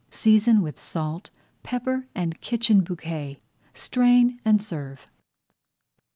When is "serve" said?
4.59-5.05